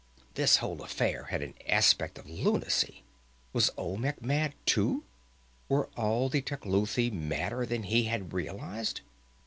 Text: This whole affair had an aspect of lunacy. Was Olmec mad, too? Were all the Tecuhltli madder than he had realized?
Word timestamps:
This 0.33 0.55
whole 0.57 0.81
affair 0.81 1.25
had 1.25 1.43
an 1.43 1.53
aspect 1.69 2.17
of 2.17 2.27
lunacy. 2.27 3.03
Was 3.53 3.69
Olmec 3.77 4.19
mad, 4.19 4.55
too? 4.65 5.03
Were 5.69 5.89
all 5.95 6.27
the 6.27 6.41
Tecuhltli 6.41 7.11
madder 7.11 7.67
than 7.67 7.83
he 7.83 8.05
had 8.05 8.33
realized? 8.33 9.01